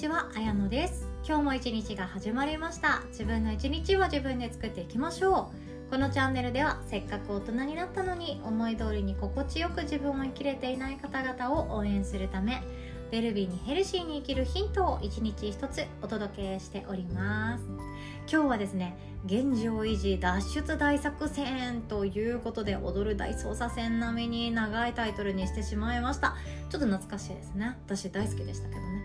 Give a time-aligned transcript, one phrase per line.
[0.00, 1.06] ちは、あやのです。
[1.28, 3.02] 今日も一日が始まりました。
[3.08, 5.50] 自分の一日を自分で作っていきましょ
[5.88, 5.90] う。
[5.90, 12.62] このチャンネルではせっかく大人になったのに思い通りに心地よく自分を生きれていない方々を応援するため
[13.10, 17.64] ウェルビーにヘルシーに生きるヒントを一日一つお届けしております。
[18.30, 26.36] 今日はですね現状維持脱出大作戦ということで踊る大捜査線並みに長いタイトルにしてしまいました。
[26.70, 27.76] ちょっと懐かしいですね。
[27.84, 29.02] 私大好きでしたけどね。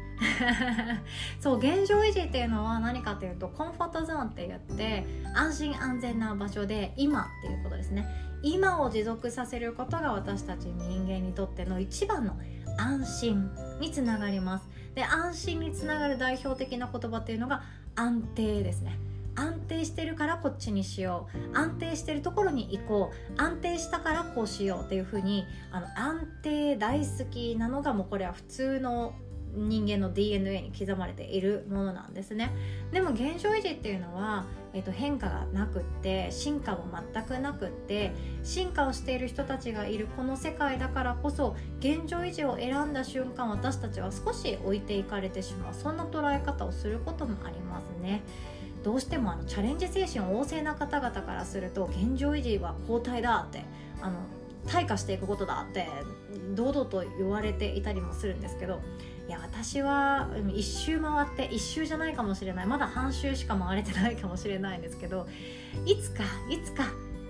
[1.42, 8.06] そう現状維持っていうのは何かというとコンフォートゾーンって言って安心安全な場所で今っていうことですね。
[8.44, 12.38] 今を持続させることが私たち人間にとっての一番の
[12.78, 14.70] 安心につながります。
[14.96, 17.64] で安心につながる代表的な言葉っていうのが
[17.96, 18.98] 安定ですね。
[19.38, 21.58] 安定してるからこっちにしよう。
[21.58, 23.42] 安定してるところに行こう。
[23.42, 29.14] 安定したからこうしようっていうふうにあの安定大好きなのがもうこれは普通の
[29.56, 32.52] 人間の DNA に刻まれているものなんですね。
[32.92, 48.22] でも現状維持っていうのは、えー、と変化がなくって進化も全くなくって進化をしている人たちがいるこの世界だからこそ現状維持を選んだ瞬間私たちは少し置いていかれてしまうそんな捉え方をすることもありますね。
[48.84, 53.64] どうしてもあのチャレンジ精神旺盛な方々からすると現状維持は後退だって
[54.00, 54.20] あの
[54.68, 55.88] 退化していくことだって
[56.54, 58.82] 堂々と言われていたりもするんですけど
[59.28, 62.68] いや私は一周回って一周じゃないかもしれない。
[62.68, 65.28] まだ半周しか回れてないかもしれないんですけど
[65.86, 66.86] いつかいつか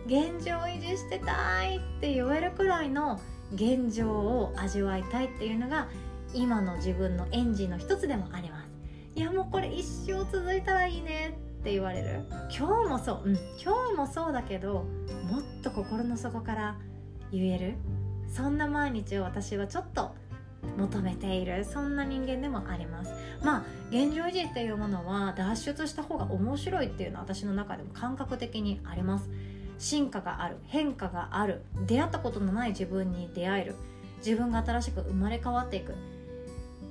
[0.05, 3.19] 現状維持してたいって言えるくらいの
[3.53, 5.87] 現状を味わいたいっていうのが
[6.33, 8.69] 今の自分のエンジンの一つでもあります。
[9.15, 12.25] いやもうこれ一生続いたらいいねって言われる。
[12.55, 14.83] 今日もそう、うん、今日もそうだけど
[15.31, 16.77] もっと心の底から
[17.31, 17.75] 言える。
[18.27, 20.13] そんな毎日を私はちょっと
[20.77, 23.13] 求めているそんな人間でもあります。
[23.43, 29.29] まあ現状維持っていうものは脱出した方が面白いっていうのは私の中でも感覚的にあります。
[29.77, 33.75] 進化がある変化がある出会ったことのない自分に出会える。
[34.17, 35.93] 自分が新しく生まれ変わっていく。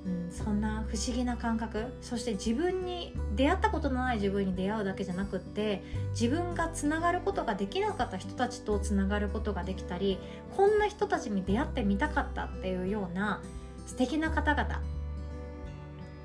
[0.05, 1.91] うん、そんな不思議な感覚。
[2.01, 10.19] そして自分に出会ったことのない自分に出会うだけじゃなくって自分がつながることができなかった人たちとつながることができたり
[10.55, 13.41] こんな人たちに出会ってみたかったっていうような
[13.85, 14.81] 素敵な方々。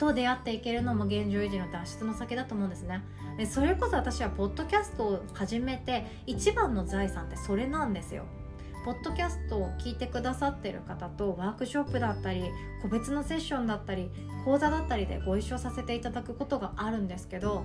[0.00, 3.02] と出会っていけるのも現状維持の脱出の先だと思うんですね。
[3.36, 8.24] でそれこそ私はポッドキャストを始めて一番の財産ってそれなんですよ。
[8.82, 12.44] ポッドキャストを聞いてくださってる方とワークショップだったり
[12.80, 14.10] 個別のセッションだったり
[14.46, 17.64] 講座だったりでご一緒させていただくことがあるんですけど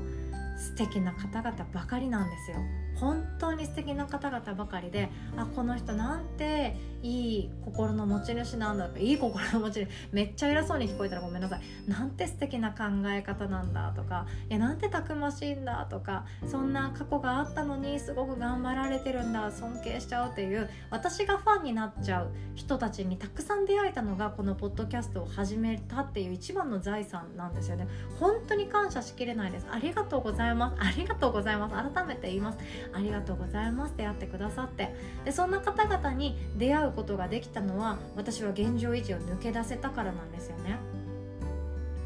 [0.58, 2.58] 素敵な方々ばかりなんですよ。
[2.96, 11.62] 本当に素敵な方々ばかりであこの人なんていい心の持ち主なんだいい心の持ち主めっちゃ偉そうに聞こえたらごめんなさい。
[11.90, 27.88] なんて素敵な考え方なんだとかいやなんてたくましいんだとかそんな過去があったのにすごく頑張られてるんだ尊敬しちゃうっていう私がファンになっちゃう人たちにたくさん出会えたのがこのポッドキャストを始めたっていう一番の財産なんですよね。
[28.20, 29.68] 本当に感謝しきれないです。
[29.70, 30.76] ありがとうございます。
[30.80, 31.94] ありがとうございます。
[31.94, 32.60] 改めて言います。
[32.94, 34.96] ありがとうございます出会ってくださって。
[35.24, 40.78] でそんな方々に出会うことができたのは私は現状維持を抜け出せたからなんですよね。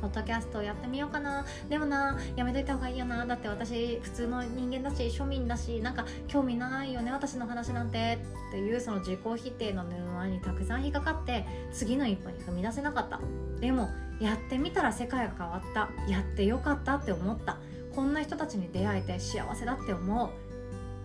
[0.01, 1.45] ポッドキャストやってみようかな。
[1.67, 3.25] でもなやめといた方がいいよな。
[3.25, 7.11] だって私普通の人間だし庶民だしなんか興味ないよね。
[7.11, 8.17] 私の話なんて。
[8.49, 13.19] っていうその自己否定の沼にたくさん引っかかって次の一歩に踏み出せなかった。
[13.59, 13.89] でも
[14.19, 15.89] やってみたら世界が変わった。
[16.11, 17.57] やってよかったって思った。
[17.99, 20.29] こんな人たちに出会えて幸せだって思う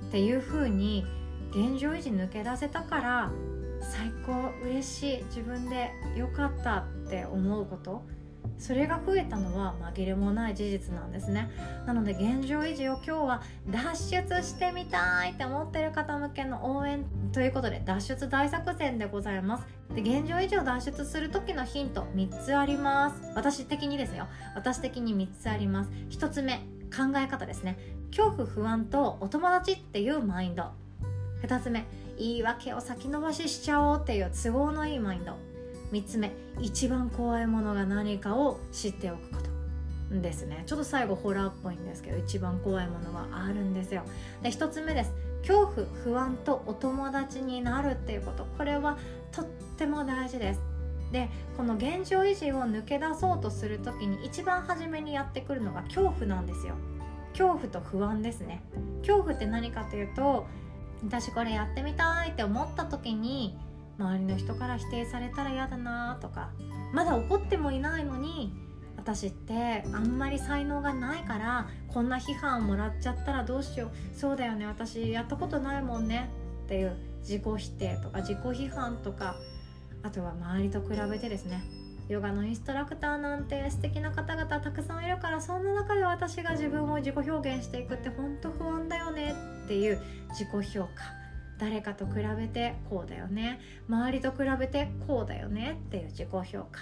[0.06, 1.04] っていう風に
[1.50, 3.32] 現状維持抜け出せたから
[3.80, 8.02] 最高嬉しい自分で良かったって思うこと。
[8.58, 11.50] それが増えたのは紛れもない事実なんですね。
[11.84, 19.66] なので現状維持を今日は脱出してみたいって思ってる方向けの応援ということで脱出大作戦でございます。
[19.96, 23.32] で現状維持を脱出する時のヒント3つあります。
[23.34, 24.28] 私的にですよ。
[24.54, 25.90] 私的に3つあります。
[26.10, 26.60] 1つ目
[26.94, 27.78] 考え方ですね。
[28.16, 30.64] 恐怖不安とお友達っていうマインド。
[31.42, 31.84] 2つ目
[32.16, 35.36] 言い訳を先延ばししちゃおうっていう都合のいいマインド。
[35.92, 39.38] 3つ目一番怖いものが何かを知っておくこ
[40.10, 40.62] とですね。
[40.66, 44.04] ちょっと最後ホラーっぽいんですけど一番怖いものがあるんですよ。
[44.42, 45.12] で1つ目です。
[45.46, 48.46] 恐怖不安とお友達になるっていうこと。
[48.56, 48.98] これは
[49.32, 49.44] とっ
[49.76, 50.73] ても大事です。
[51.14, 56.74] でこの現状維持を抜け出そうとする時に一番初めにやってくるのが恐怖なんですよ。
[57.30, 58.64] 恐怖と不安ですね。
[59.02, 60.48] 恐怖って何かというと
[61.04, 63.56] 私これやってみたいって思った時に
[63.96, 66.50] 周りの人から否定されたら嫌だなとか
[66.92, 68.52] まだ怒ってもいないのに
[68.96, 74.18] 私ってあんまり才能がないからこんな批判をもらっちゃったらどうしよう。
[74.18, 76.28] そうだよね私やったことないもんね。
[76.64, 79.36] っていう自己否定とか自己批判とか
[80.04, 81.64] あとは周りと比べてですね。
[82.08, 89.34] ヨガのインストラクターなんて素敵な方々たくさんいるからそんな中で私が自分を自己表現していくって本当不安だよね
[89.64, 89.98] っていう
[90.28, 90.90] 自己評価。
[91.58, 93.58] 誰かと比べてこうだよね。
[93.88, 96.80] 周りと比べてこうだよねっていう自己評価。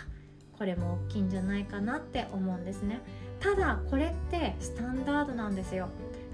[0.59, 3.01] これも大きいんじゃないかなって思うんですね。
[3.39, 5.89] ただこれってスタンダードなんですよ。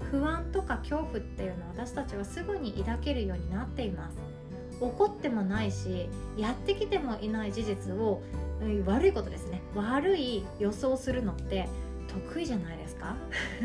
[0.09, 4.28] 不安とか恐怖っていうのは私たちはすぐに抱けるようになっています。
[4.81, 8.21] 怒ってもないしやってきてもいない事実を
[8.85, 9.61] 悪いことですね。
[9.75, 11.67] 悪い予想するのって
[12.07, 13.15] 得意じゃないですか？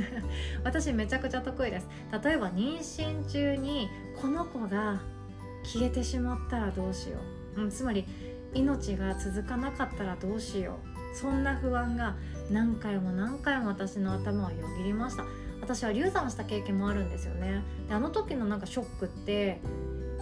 [0.65, 1.89] 私めちゃくちゃ得意です。
[2.25, 3.89] 例えば妊娠中に
[4.21, 5.01] この子が
[5.65, 7.19] 消えてしまったらどうしよ
[7.57, 8.05] う、うん、つまり
[8.53, 10.79] 命が続かなかったらどうしよ
[11.13, 11.17] う。
[11.17, 12.17] そんな不安が
[12.51, 15.25] 何回も何回も私の頭をよぎりました。
[15.61, 17.63] 私は流産した経験もあるんですよね。
[17.89, 19.61] であの時のなんかショックって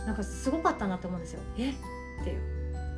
[0.07, 1.41] なんかすごかったなと思うんですよ。
[1.59, 1.71] え？
[1.71, 1.75] っ
[2.25, 2.41] ていう。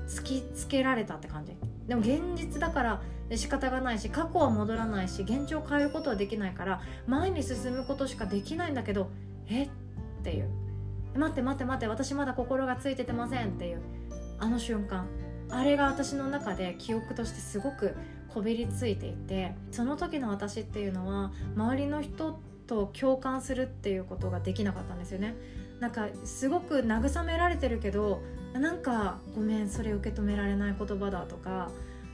[0.06, 1.56] 突きつけられたって感じ。
[1.86, 3.02] でも現実だから
[3.36, 9.10] 仕方がないし過去は戻らないし現状を変えることはできないから前に進むことしかできないんだけど
[9.48, 9.64] え？
[9.64, 9.68] っ
[10.22, 10.48] ていう。
[11.16, 13.80] 待って待って待って私まだ心がついててませんっていう。
[14.38, 15.06] あの瞬間。
[15.50, 17.94] あれが私の中で記憶としてすごく
[18.28, 25.34] こびりついていてその時の私っていうのは周りの人と共感するっていうことができなかったんですよね。
[25.84, 28.22] なんかすごく慰められてるけど
[28.54, 31.70] なんかごめんそれ受け止められない言葉だとか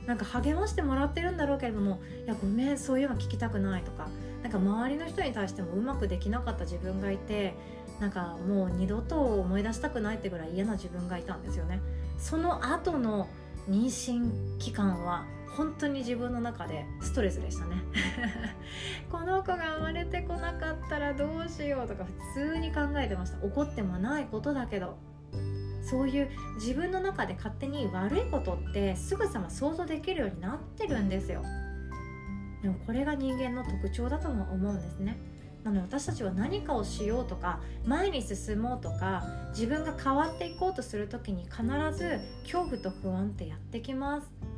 [0.06, 4.08] なんか励ましてもらってるんだろうけれどもいやごめんそういうの聞きたくないとか
[4.43, 7.55] なんか周りの人に対してもうまくできなかった自分がいて
[8.00, 11.81] なんかもう二度と思い出したくないってぐらい嫌な自分がいたんですよね。
[12.19, 13.28] その後の
[13.69, 15.26] 妊娠期間は
[15.56, 17.76] 本当に自分の中でストレスでしたね。
[19.11, 22.05] この子が生まれてこなかったらどうしようとか
[22.35, 23.44] 普通に考えてました。
[23.44, 24.97] 怒ってもないことだけど
[25.82, 31.43] そういう自分の中で勝手に悪いことってすぐさま想像できるようになってるんですよ。
[32.62, 35.19] でもこれが人間の特徴だとも思うんですね。
[35.64, 41.62] なので私たちは何かをしようとか前に進もうとか自分が変わっていこうとする時に必
[41.93, 44.50] ず恐怖と不安ってやってきます。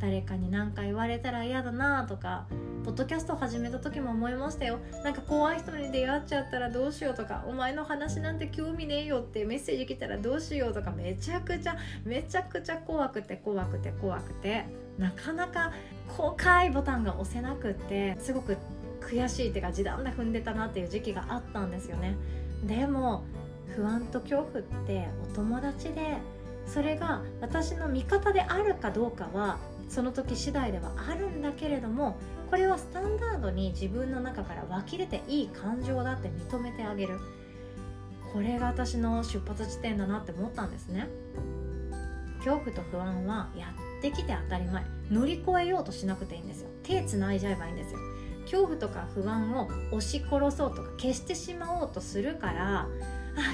[0.00, 2.46] 誰かに何か言われたら嫌だなとか
[2.84, 4.78] ポッドキャスト始めた時も思いましたよ。
[5.04, 14.64] なんか怖い人に出会っちゃったらどうしようとかお前の話なんて興味ねえよってメッセージ来たらどうしようとかめちゃくちゃめちゃくちゃ怖くて怖くて怖くて
[14.96, 15.72] なかなか
[16.16, 18.56] 公開ボタンが押せなくってすごく
[19.00, 22.16] 悔しいっていうか地団打踏んでたなっていう時期があったんですよね。
[22.64, 23.24] でも
[23.76, 26.18] 不安と恐怖ってお友達で
[26.66, 32.18] それが私の味方であるかどうかはその時次第ではあるんだけれども
[32.50, 37.18] これはスタンダードに自分の中から湧き出ていい感情だって認めてあげる。
[38.32, 41.08] これが私の出発地点だなって思ったんですね。
[42.38, 44.84] 恐怖と不安はやってきて当たり前。
[45.10, 46.68] 乗り越えようとしなくていいんですよ。
[46.82, 47.98] 手つないじゃえばいいんですよ。
[48.42, 52.86] 恐怖とか不安を押し殺そうとか消してしまおうとするからあ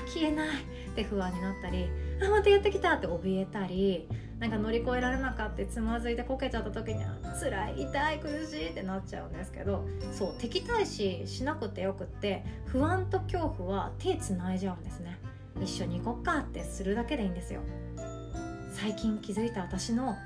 [0.06, 1.88] 消えないって不安になったり
[2.22, 4.08] あまたやってきたって怯えたり
[4.38, 15.18] なんか乗り越えられなかったつまずいてこけちゃった時には辛い痛い苦しいってなっちゃうんですけどそう敵対視しなくてよくって不安と恐怖は手つないじゃうんですね
[15.62, 17.60] 一緒に行こっかってするだけでいいんですよ
[18.72, 20.16] 最近気づいた私の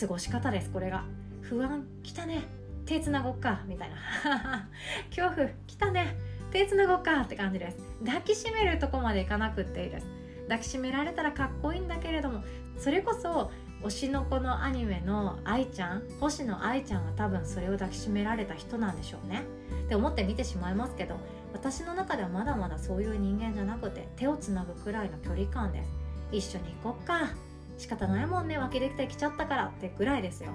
[0.00, 1.04] 過ごし方ですこれが。
[1.42, 2.42] 不安来たね。
[2.86, 4.68] 手つなごっかみたいな
[5.14, 6.16] 恐怖来たね。
[6.52, 7.76] 手つなごっかって感じです。
[8.04, 10.06] 抱きしめるとこまでいかなくっていいです。
[10.50, 12.42] 抱きしめられたらかっこいいんだけれども
[12.76, 13.52] それこそ
[13.84, 19.44] 推しの子のアニメの愛ちゃん星野愛ちゃんは多分それを抱きしめられた人なんでしょうね。
[19.86, 21.16] って思って見てしまいますけど
[21.52, 25.90] 私の中ではまだまだそういう人間じゃなくて手をつなぐくらいの距離感です
[26.32, 27.30] 一緒に行こっか。
[27.78, 30.50] 仕方ないもんね湧きできてきちゃったからってぐらいですよ。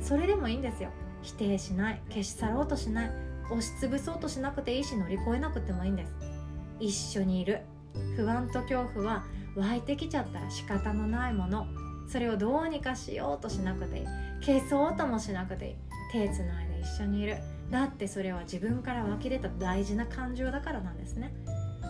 [0.00, 0.90] それでもいいんですよ。
[1.22, 2.00] 否定しない。
[2.08, 3.10] 消し去ろうとしない。
[3.46, 6.12] 押しつぶそうとしなくていいし乗り越えなくてもいいんです。
[6.80, 7.60] 一緒にいる。
[8.16, 9.24] 不安と恐怖は
[9.56, 11.66] 湧いてきちゃったら仕方のないもの。
[12.08, 14.06] それをどうにかしようとしなくていい。
[14.44, 15.74] 消そうともしなくていい。
[16.12, 17.36] 手つないで一緒にいる。
[17.70, 21.34] だってそれは自分から湧き出た大事な感情だからなんですね。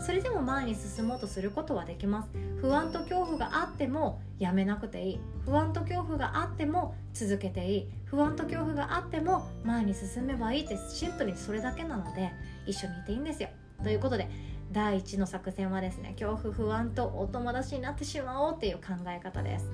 [0.04, 2.28] それでも前に進もうとすることはできます。
[2.60, 5.20] 不安と恐怖があってもやめなくていい。
[5.44, 7.88] 不安と恐怖があっても続けていい。
[8.04, 12.32] 不安と恐怖があっても前に進めばいいってシンプルにそれだけなので
[12.66, 13.48] 一緒にいていいんですよ。
[13.82, 14.28] ということで
[14.74, 19.70] 第1の作戦はですね恐怖不安とお友達になってしまおうっていう考え方です。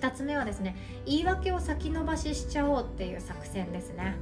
[0.00, 0.74] 2つ目はですね
[1.06, 4.16] 言い訳を先延ばししちゃおうっていう作戦ですね。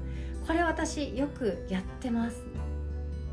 [0.46, 2.42] これ私よくやってます。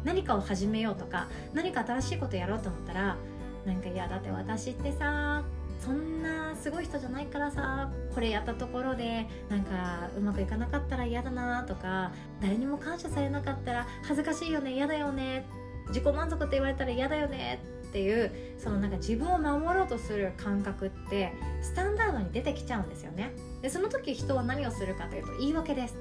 [0.03, 3.17] 何かを始めようとか何か新しいことやろうと思ったら
[3.65, 5.43] なんかいやだって私ってさ
[5.79, 15.45] そんなすごい人じゃないからさこれやったところでなんかうまくいかなかったら嫌だなとか誰にも感謝されなかったら恥ずかしいよね嫌だよね
[15.89, 23.33] 自己満足って言われたら嫌だよねっていうそのなんか自分を守ろうとする感覚ってスタンダードに出てきちゃうんですよね。
[23.61, 25.97] でその時人は何をするかというと言い訳です。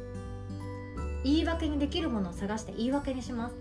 [1.25, 3.55] 言い訳にできるものを探して言い訳にします。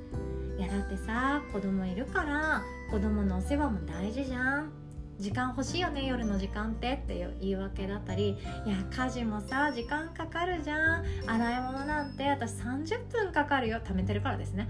[0.57, 4.87] いやだってさ子供いるから子供のお世話も大事じゃん。
[5.20, 11.06] 時間欲しいよね夜の時間ってっていう言い訳だったりいや家事もさ時間かかるじゃん。
[11.26, 13.80] 洗い物なんて私30分かかるよ。
[13.84, 14.70] 貯めてるからですね。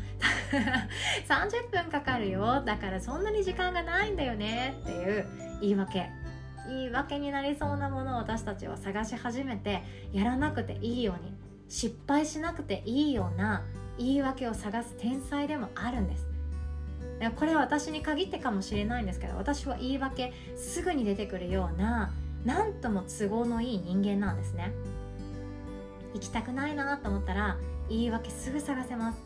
[1.28, 2.62] 30分かかるよ。
[2.64, 4.78] だからそんなに時間がないんだよね。
[4.84, 5.26] っていう
[5.62, 6.10] 言い訳。
[6.68, 11.34] 言い訳になりそうなものを私たちは探し始めてやらなくていいように
[11.70, 13.64] 失敗しなくていいような
[13.98, 16.37] 言い訳を探す天才でもあるんです。
[17.38, 22.12] これは私に限ってかもしれないんですけど私は言い訳すぐに出てくるような
[22.46, 24.72] 何とも都合のいい人間なんですね。
[26.14, 27.58] 行きたくないなと思ったら
[27.90, 29.20] 言い訳すぐ探せます。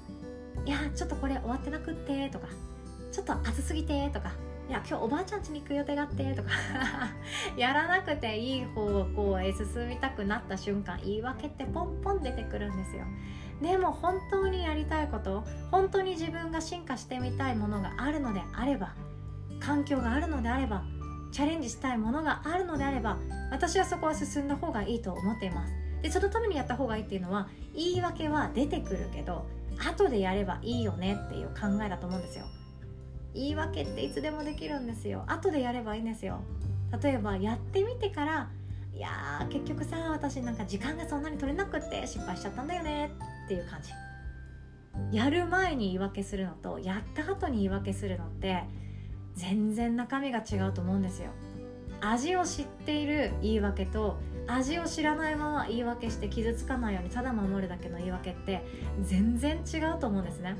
[0.65, 2.47] いやちょっとこれ終わってなくってとか
[3.11, 4.31] ちょっと暑すぎてとか
[4.69, 6.49] いや今日おばあちゃん家に行く予定があってとか
[7.57, 13.05] やらなくていい方向へ進みたくなった瞬間言い訳ってポンポン出てくるんですよ。
[13.61, 18.93] でも本当にやりたいこと本当に自分が進化してみたいものがあるのであれば
[19.59, 20.83] 環境があるのであれば
[21.31, 23.17] チャレンジしたいものがあるのであれば
[23.51, 25.73] 私はそこは進んだ方がいいと思っています。
[26.01, 29.45] でそのためにやった方がいいっていうのは言い訳は出てくるけど
[29.87, 32.45] 後でやればいいよねっていう考えだと思うんですよ。
[33.33, 35.23] 言い訳っていつでもできるんですよ。
[35.27, 36.41] 後でやればいいんですよ。
[37.01, 38.49] 例えばやってみてから
[39.01, 43.11] いや結局さ私なんか時間がそんなに取れなくって失敗しちゃったんだよね
[43.45, 43.89] っていう感じ。
[45.11, 48.61] やる前に言い訳するのとやった後に言い訳するのって
[49.33, 51.31] 全然中身が違うと思うんですよ。
[51.99, 58.63] 味を知っている言い訳と味を知らないまま言い訳して傷つかないようにただ守るだけの言い訳って
[59.01, 60.55] 全然違うと思うんですね。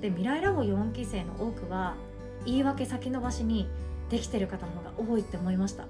[0.00, 1.94] で未来ラボ4期生の多くは
[2.46, 3.68] 言い訳先延ばしに
[4.10, 5.84] できてる方の方が多いって思いました。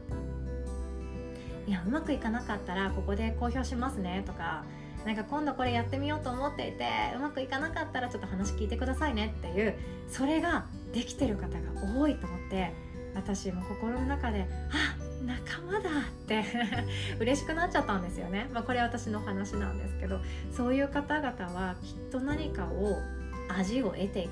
[1.66, 4.64] いやうまくいかなかったらここで公表しますねとか
[5.04, 9.74] なんか今度これやってみようと思っていてうまくいかなかったらちょっと話聞いてくださいねっていう
[10.08, 12.72] それができてる方が多いと思って
[13.14, 16.44] 私も心の中であ仲間だって
[17.18, 20.20] 嬉しくなっちゃったんですよね、まあ、これ私の話なんですけど
[20.52, 22.98] そういう方々はきっと何かを
[23.48, 24.30] 味を得ていく。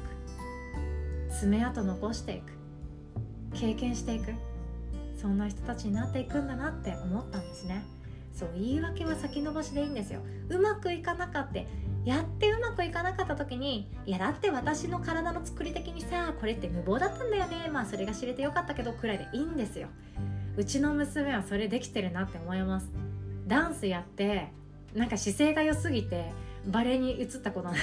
[1.30, 2.52] 爪痕残していく。
[3.54, 4.32] 経験していく。
[5.24, 7.82] そんな人たちになっていくんだなって思ったんですね。
[8.34, 10.20] そう言い訳は先延ばしでいいんですよ。
[10.50, 11.60] うまくいかなかった
[12.04, 17.70] やってうまくいかなかった時にいやだって私の体の作り的にさこれって無謀だったんだよね。
[17.72, 19.88] まあそれが知れてよかったけどくらいでいいんですよ。
[20.58, 22.90] うちの娘はそれできてるなって思います。
[23.46, 24.52] ダンスやって
[24.94, 26.34] なんか姿勢が良すぎて
[26.66, 27.74] バレエに移った子なん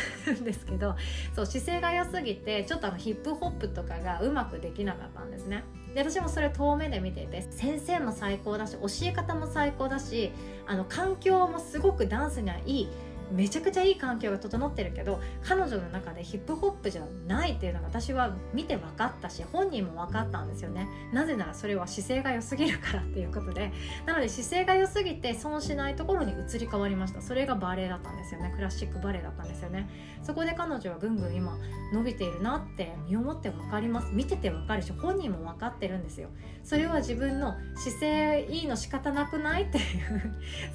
[0.43, 0.95] ですけど
[1.35, 5.63] そう姿勢が良すぎてちょっとあのヒップホップとかがうまくできなかったんですね。
[5.93, 10.31] で私もそれ遠目で見ていて先生も最高だし教え方も最高だし
[10.65, 12.89] あの環境もすごくダンスにはいい
[13.31, 20.87] めちゃくちゃいい環境が整ってるけど彼女の中でヒップホップじゃないっていうのが私は見て分かったし本人も分かったんですよね。
[21.13, 23.71] なぜならそれは姿勢が良すぎるからっていうことで。
[24.05, 27.21] なので姿勢が良すぎて損しないところに移り変わりました。
[27.21, 28.51] それがバレエだったんですよね。
[28.55, 29.89] クラシックバレエだったんですよね。
[30.23, 31.57] そこで彼女はぐんぐん今
[31.93, 34.11] 伸びているなって身をもって分かります。
[34.13, 36.29] 見てて分かるし本人も分かってるんですよ。
[36.63, 39.83] それは自分の姿勢いいの仕方なくないっていう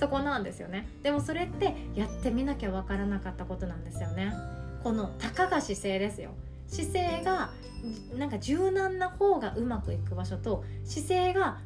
[0.01, 0.89] そこなんですよね。
[1.03, 4.33] でもそれってやってみなきゃ分からなかったことなんですよね。
[4.83, 6.31] このたかが姿勢ですよ。
[6.69, 7.51] 姿勢が
[8.17, 11.59] なんか柔軟な方がうまくいく場所と姿勢が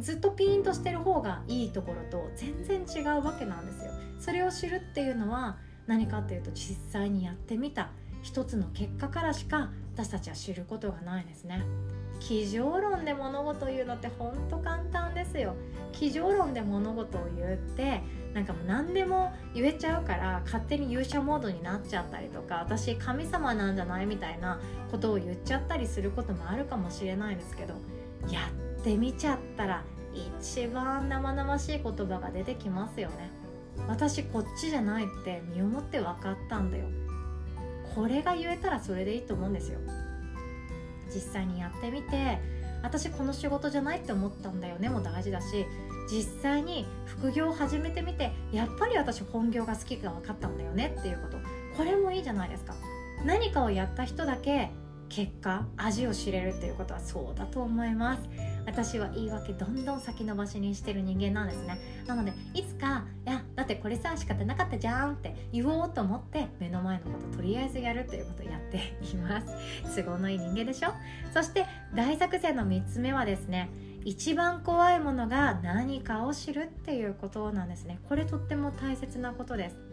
[0.00, 3.92] ずっとピーンとしてる方がいいところと全然違うわけなんですよ。
[4.18, 7.90] それを知るっていうのは何かっていうと実際にやってみた
[8.22, 11.62] 一つの結果からしか私たちは知ることがないですね。
[12.20, 15.56] 机上論で物事を言うのってほんと簡単ですよ。
[15.92, 18.02] 机上論で物事を言って
[18.34, 24.60] なんかもう何でも言えちゃうから勝手に勇者モードになっちゃったりとか私神様なんじゃないみたいな
[24.90, 27.74] ことを言っちゃったりすることもあるかもしれないですけど
[28.30, 28.40] や
[28.80, 29.82] ってみちゃったら
[30.40, 33.30] 一番生々しい言葉が出てきますよね。
[33.88, 36.86] 私こっちじゃないって身をもって分かったんだよ。
[37.94, 39.78] これが言えたらそれでいいと思うんですよ。
[41.14, 42.38] 実際にやってみて
[42.82, 45.66] 私この仕事じゃないって思ったんだよねも大事だし
[46.10, 51.38] 実際に副業を始めてみてやっぱり私本業が好きが分かったんだよねっていうこと。
[51.76, 52.74] これもいいじゃないですか。
[53.24, 54.70] 何かをやった人だけ
[55.08, 58.22] 結果味を知れるっていうことはそうだと思います。
[58.66, 61.78] 私は言い訳どんどん先延ばしにしてる人間なんですね。
[62.06, 69.46] なのでいつか「いやだってこれさ仕方なかったじゃん」って言おうと思って目の前のこととりあえずやるということをやっています。
[70.02, 70.92] 都合のいい人間でしょ？
[71.32, 73.70] そして大作戦の3つ目はですね
[74.04, 77.98] 一番怖いものが何かを知るっていうことなんですね。
[78.08, 79.89] これとっても大切なことです。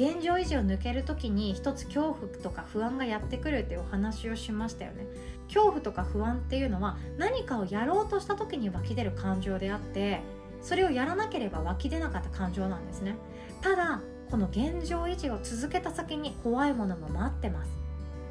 [0.00, 5.06] 現状維持を抜ける時に一つ恐怖とか不安がやってくるっていうお話をしましたよね。
[5.48, 10.22] 恐怖とか不安っていうのは何かをやろうとした時に湧き出る感情であって
[10.62, 13.16] それをやらなければ湧き出なかった感情なんですね。
[13.60, 17.70] ただこの現状維持を続けた先に怖いものも待ってます。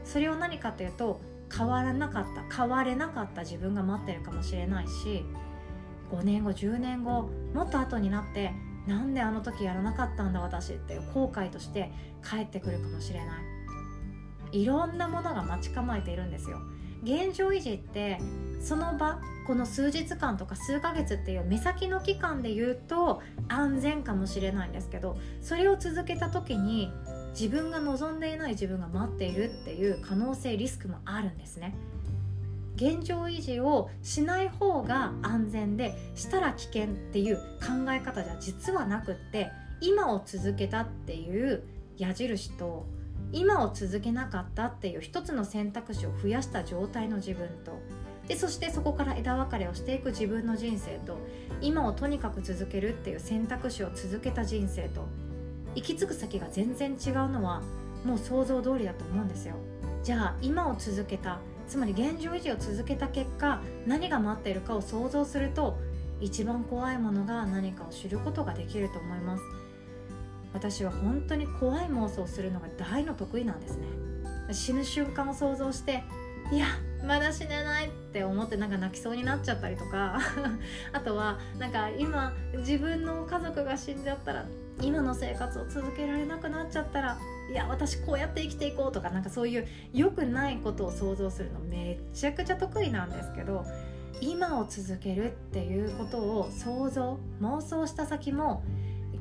[0.06, 1.22] それを何かというと
[1.56, 5.24] 変わらなかった変われなかった自分が待ってるかもしれないし
[6.12, 8.54] 5年後10年後もっと後になって
[8.90, 11.92] なんであの時やらなかったんだ私っていう後悔として
[12.28, 13.40] 帰ってくるかもしれな
[14.52, 14.62] い。
[14.62, 16.60] いろんなものが待ち構えているんですよ。
[17.04, 18.20] 現状維持って
[18.60, 26.92] その場この数日間とか数ヶ月っていう目先の期間で言うと安全かもしれないんですけどそれを続けた時に
[27.32, 31.74] 自分が望んでいない自分が待っているっていう可能性リスクもあるんですね。
[32.80, 41.64] 現状維持をしない方が安全でしたら危険っていう考え方じゃ実はなくって今を続けたっていう
[41.98, 42.86] 矢印と
[43.34, 47.74] 今を続けなかったっていう一つの選択肢を増やした状態の自分と。
[48.30, 51.18] でそしてそこから枝分かれをしていく自分の人生と
[51.62, 55.06] 今をとにかく続けるっていう選択肢を続けた人生と。
[55.76, 57.62] 行き着く先が全然違うのは
[58.06, 59.56] もう想像通りだと思うんですよ。
[60.02, 65.78] じゃあ今を続けたつまり現状維持を続けた結果何が待っているかを想像すると
[66.20, 69.44] 一番怖いものが何かを知ることができると思います。
[70.52, 73.86] 私は本当に怖い妄想をするのが大の得意なんですね。
[74.52, 76.04] 死ぬ瞬間を想像して
[76.52, 76.66] いや
[77.06, 80.20] まだ死ねないって思ってなんか泣きそうになっちゃったりとか。
[80.92, 84.46] あとはなんか今自分の家族が死んじゃったら
[84.82, 87.18] 今の生活を続けられなくなっちゃったら
[87.50, 93.66] いや私こうやって生きていこうとかなんかそういう良くないことを想像するのめちゃくちゃ得意なんですけど
[94.22, 98.64] 今を続けるっていうことを想像妄想した先も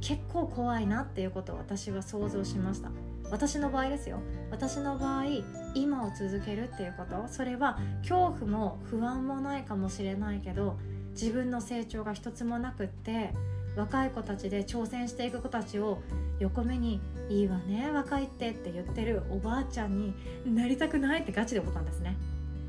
[0.01, 2.91] 結構怖いなっていうことを私は想像しました。
[3.31, 4.21] 私の場合ですよ。
[4.51, 5.25] 私の場合
[5.75, 7.29] 今を続けるっていうこと。
[7.29, 10.79] それは恐怖も不安もないかもしれないけど
[11.11, 13.33] 自分の成長が一つもなくって
[13.77, 16.03] 若い子たちで挑戦していく子たちを
[16.41, 20.14] 横目に「いいわね若いって」って言ってるおばあちゃんに
[20.47, 22.17] なりたくないってガチで思ったんですね。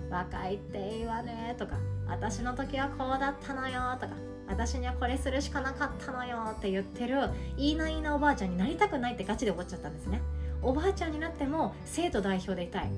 [0.10, 4.16] 若いっていいわねとか私の時はこうだったのよとか
[4.48, 10.22] 私にはこれするしかなかったのよって言ってるいいないいなおばあちゃんになりたくないってガチで思っちゃったんですね。
[10.62, 12.90] おばあちゃんになっても生徒代表でいたい。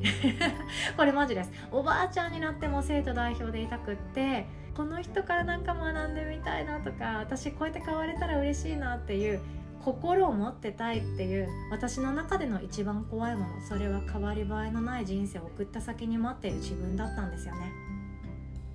[0.97, 1.51] これマジです。
[1.71, 9.41] おばあちゃんになっても生徒代表でいたくってこの人からなんか学んでみたいなとか私こうやって変われたら嬉しいなっていう
[9.83, 17.71] 心を持ってたいっていう私の中での一番怖いものそれは変わり映えのない人生を送った先に待っている自分だったんですよね。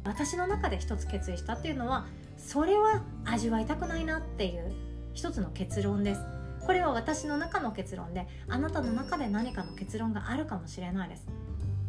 [0.04, 4.72] 私の中で一つ決意したっていうのはそれは味わいたくないなっていう
[5.14, 6.20] 一つの結論です。
[6.64, 11.26] これは私の中の結論であなたの中で何かの結論があるかもしれないです。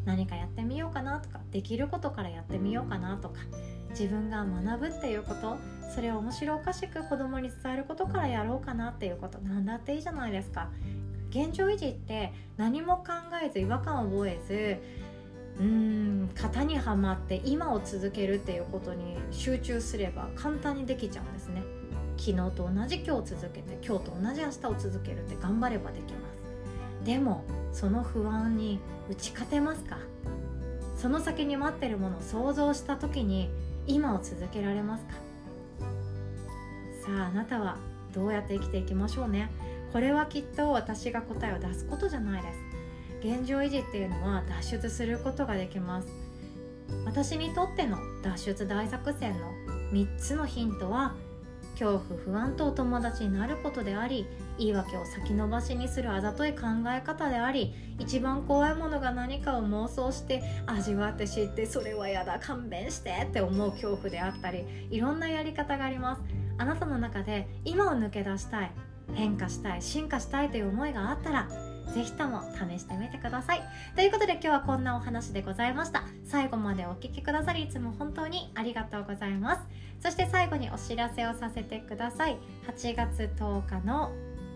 [0.06, 3.41] 何かやってみようかなとかできることからやってみようかなとか
[3.98, 5.58] 自分が学ぶっていうこと
[5.94, 10.70] それを面白おかしく子供に伝えることからやろうかなっていうこと何だっていいじゃないですか。
[11.30, 13.06] 現状維持って何も考
[13.44, 14.40] えず違和感を覚え
[15.58, 21.64] ずうーん型にはまって今を続けるっていうことに集中すれば簡単にできちゃうんですね。
[22.18, 26.20] 昨日と同じ今日続けて今日と同じ明日を続けるって頑張ればできま
[27.02, 27.06] す。
[27.06, 28.80] でもその不安に
[29.10, 29.98] 打ち勝てますか？
[30.96, 33.50] その先に待ってるものを想像した時に
[33.88, 35.13] 今を続けられますか？
[37.06, 37.78] さああなたは
[38.13, 39.50] どうやって生きていきましょうね？
[39.93, 42.60] これはきっと私が答えを出すことじゃないです。
[43.19, 46.08] 現状維持っていうのは脱出することができます。
[47.06, 49.52] 私にとっての脱出大作戦の
[49.91, 51.15] 3つのヒントは
[51.80, 54.26] 恐怖不安とお友達になることであり
[54.58, 66.22] 言い訳を先延ばしにするあざとい考え方であり一番怖いものが何かを妄想して味わって知ってそれはやだ勘弁してって思う恐怖であったりいろんなやり方があります。
[66.60, 68.72] あなたの中で今を抜け出したい
[69.13, 71.48] 変化したい進化したいという思いがあったら
[71.93, 73.62] ぜひとも試してみてください。
[73.95, 76.04] ということで今日はこんなお話でございました。
[76.26, 79.62] 最後までお聴きくださりいつも本当にありがとうございます。
[80.00, 82.38] そして最後にお知らせをさせてください。
[82.67, 84.12] 8月10日の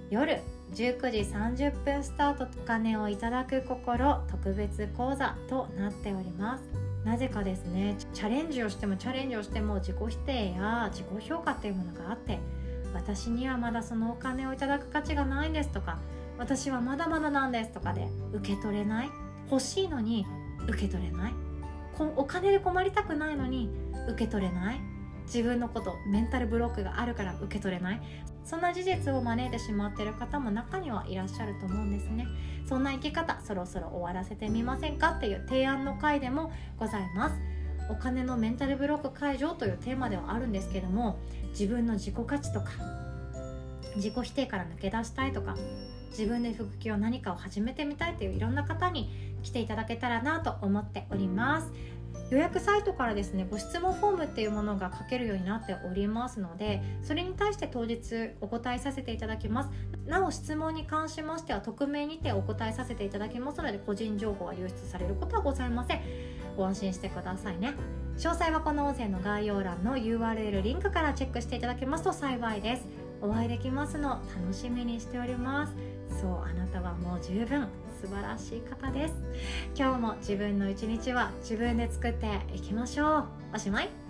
[0.10, 0.40] 夜
[0.74, 6.64] 19時30分スタートお金をいただく心特別講座となっております。
[7.04, 12.40] なぜかですねチャレンジをしてもチャレンジをしても自己否定や自己評価っていうものがあって
[12.94, 15.98] 私にはまだそのお金をいただく価値がないんですとか
[16.42, 19.12] 私はまだまだなんですとかで受け取れない。
[19.52, 20.26] 欲しいのに
[20.68, 21.34] 受け取れない。
[22.16, 23.70] お金で困りたくないのに
[24.10, 24.82] 受け取れない。
[25.26, 28.02] 自分のことメンタルブロックがあるから受け取れない。
[28.44, 32.26] そんな事実を招いてしまっている方も中にはいらっしゃると思うんですね。
[32.68, 35.12] そんな生き方そろそろ終わらせてみませんか？
[35.12, 37.36] っていう提案の回でもございます。
[37.92, 42.72] お金のメンタルブロック解除というテーマではあるんですけども自分の自己価値とか
[43.96, 45.56] 自己否定から抜け出したいとか
[46.12, 49.10] 自分で副業何かを始めてみたいといういろんな方に
[49.42, 51.72] 来ていただけたらなと思っております。
[52.30, 59.70] 予約サイトからですねご質問フォームっていうものが書けるようになっておりますのでそれに対して当日お答えさせていただきます。
[60.06, 66.02] なお質問に関しましては匿名にてお答えさせていただきますので個人情報は流出されることはございません。
[66.58, 67.74] ご安心してくださいね。
[68.18, 72.88] 詳細はこの音声の概要欄の URL リンクからチェックしていただけますと幸いです。
[73.22, 75.91] お会いできますの楽しみにしております。
[76.20, 77.68] そうあなたはもう十分
[78.02, 79.14] 素晴らしい方です。
[79.76, 83.26] 今日も自分の一日は自分で作っていきましょう。
[83.54, 84.01] おしまい。